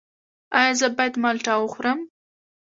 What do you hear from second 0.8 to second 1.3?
باید